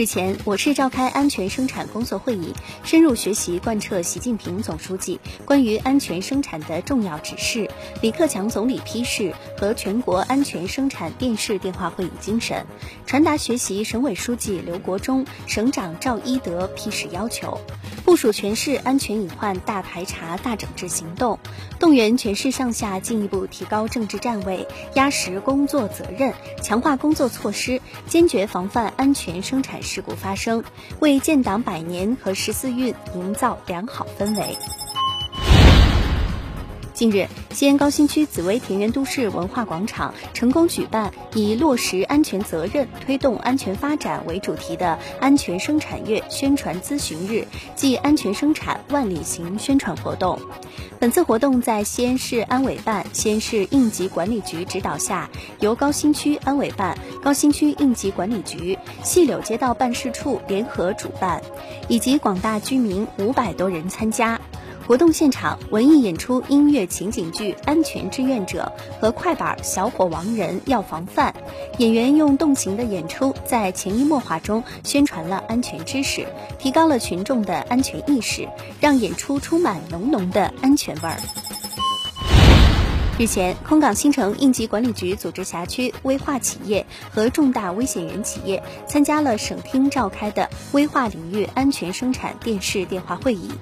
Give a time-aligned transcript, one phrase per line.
[0.00, 2.54] 日前，我市召开安全生产工作会议，
[2.84, 7.68] 深入学习贯彻习近平总书记关于安全生产的重要指示，
[8.00, 12.64] 李克强总理批示和全国安全生产电视电话会议精神，
[13.04, 17.60] 传达学习省委书记刘国中、省长赵一德批示要求，
[18.02, 21.38] 部署全市安全隐患大排查大整治行动，
[21.78, 29.82] 动员全市上下进一步提高政治站位，压实工作责任，强化工作措施，坚决防范安全生产。
[29.90, 30.62] 事故发生，
[31.00, 34.56] 为建党百年和十四运营造良好氛围。
[37.00, 50.38] 近日，西安高新区紫薇田园都市文化广场成功举办以“落实安全责任，推动安全发展”为主题的安全生产月宣传咨询日暨安全生产万里行宣传活动。
[50.98, 61.40] 本次活动在西安市安委办、西安市应急管理局指导下，由高新区安委办、高新区应急管理局、细柳街道办事处联合主办，
[61.88, 64.38] 以及广大居民五百多人参加。
[64.90, 71.32] 活动现场，文艺演出音乐情景剧《安全志愿者》和快板《小伙亡人要防范》，
[71.78, 76.26] 演员用动情的演出，在潜移默化中宣传了安全知识，
[76.58, 78.48] 提高了群众的安全意识，
[78.80, 81.20] 让演出充满浓浓的安全味儿。
[83.16, 93.52] 日前，空港新城应急管理局组织辖区危化企业和重大危险源企业参加了省厅召开的危化领域安全生产电视电话会议。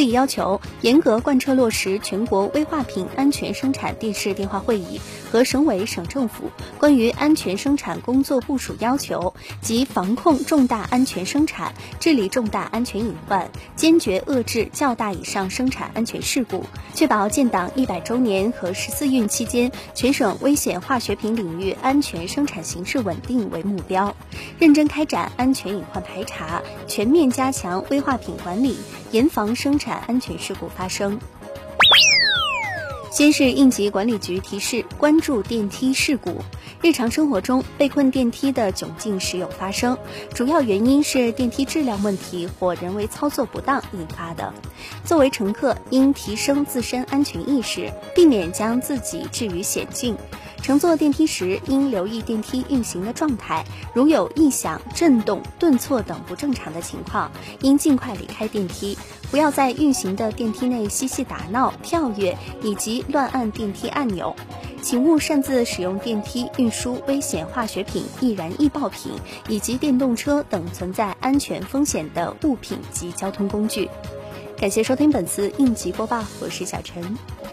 [0.00, 4.98] 会议要求严格贯彻落实全国危化品安全生产电视电话会议
[5.30, 16.64] 和省委省政府关于安全生产工作部署要求及防控重大安全生产、治理重大安全隐患，坚决遏制较大以上生产安全事故，
[16.94, 24.16] 确保建党一百周年和十四运期间全省危险化学品领域安全生产形势稳定为目标，
[24.58, 28.78] 认真开展安全隐患排查，全面加强危化品管理。
[29.10, 31.18] 严防生产安全事故发生。
[33.10, 36.42] 先是应急管理局提示关注电梯事故。
[36.80, 39.98] 日常生活中被困电梯的窘境时有发生，
[40.32, 44.54] 主要原因是电梯质量问题或人为操作不当引发的。
[45.04, 50.16] 作为乘客，应提升自身安全意识，避免将自己置于险境。
[50.62, 57.30] 乘坐电梯时，应留意电梯运行的状态，如有异响、震动、顿挫等不正常的情况，
[57.62, 58.96] 应尽快离开电梯，
[59.30, 64.36] 不要在运行的电梯内嬉戏打闹、跳跃以及乱按电梯按钮。
[64.82, 69.12] 请勿擅自使用电梯运输危险化学品、易燃易爆品
[69.48, 73.90] 以及电动车等存在安全风险的物品及交通工具。
[74.56, 77.49] 感谢收听本次应急播报，我是小陈。